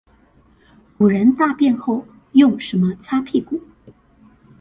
[0.97, 3.61] 古人大便後用什麼擦屁股？